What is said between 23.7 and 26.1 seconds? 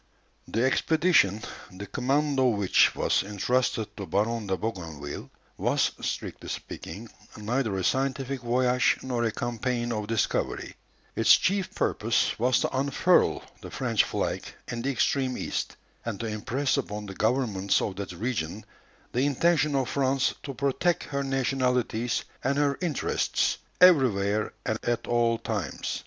everywhere and at all times.